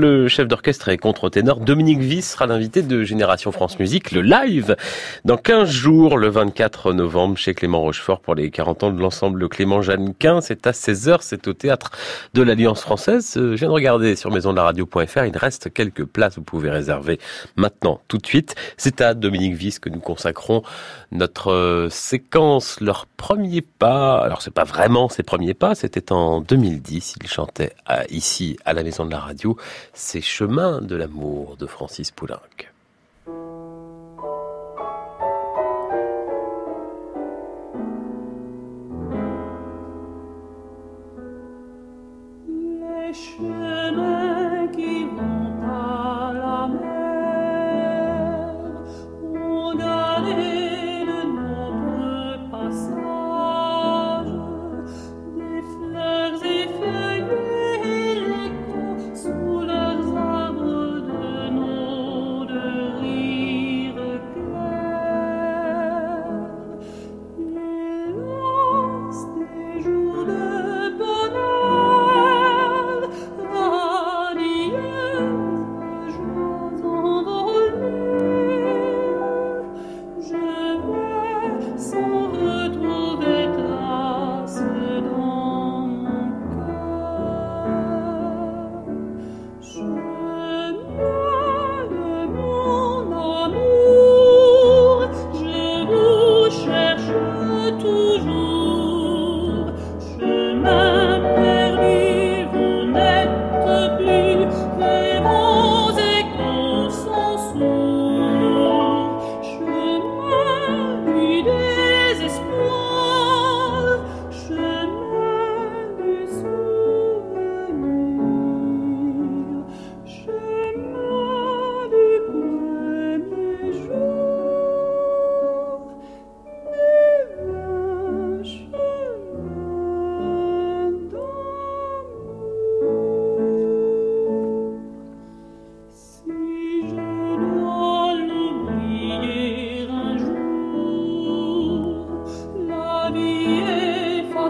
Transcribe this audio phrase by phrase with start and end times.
[0.00, 4.76] Le chef d'orchestre et contre-ténor Dominique Viss sera l'invité de Génération France Musique, le live,
[5.24, 9.48] dans 15 jours, le 24 novembre, chez Clément Rochefort pour les 40 ans de l'ensemble
[9.48, 10.40] Clément Jeannequin.
[10.40, 11.90] C'est à 16h, c'est au théâtre
[12.32, 13.34] de l'Alliance Française.
[13.36, 17.18] Euh, je viens de regarder sur maisondelaradio.fr, il reste quelques places, vous pouvez réserver
[17.56, 18.54] maintenant, tout de suite.
[18.76, 20.62] C'est à Dominique Viss que nous consacrons
[21.10, 24.20] notre euh, séquence, leur premier pas.
[24.20, 27.72] Alors c'est pas vraiment ses premiers pas, c'était en 2010, il chantait
[28.10, 29.56] ici à la Maison de la Radio
[29.98, 32.38] ces chemins de l'amour de Francis Poulenc.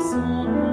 [0.00, 0.67] So.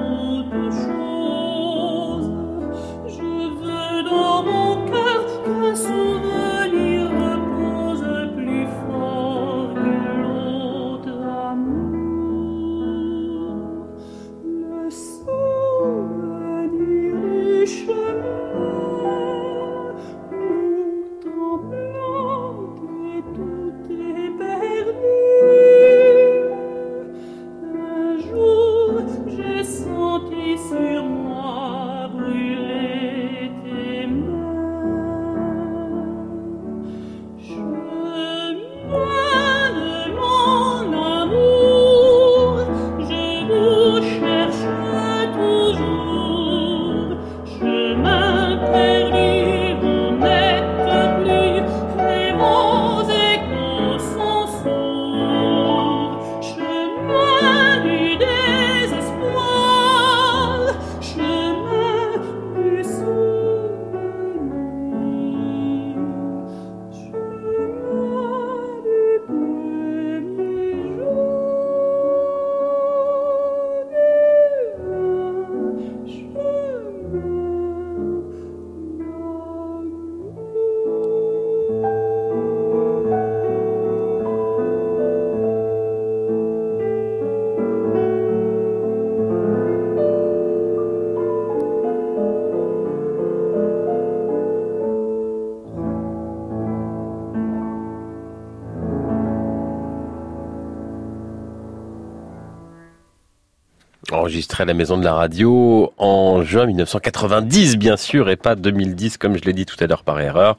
[104.12, 109.18] Enregistré à la Maison de la Radio en juin 1990, bien sûr, et pas 2010,
[109.18, 110.58] comme je l'ai dit tout à l'heure par erreur.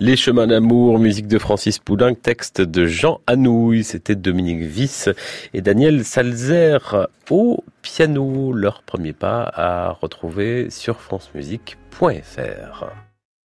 [0.00, 5.08] Les chemins d'amour, musique de Francis Poulenc, texte de Jean Anouilh, c'était Dominique Viss
[5.52, 8.52] et Daniel Salzer au piano.
[8.52, 12.86] Leur premier pas à retrouver sur francemusique.fr.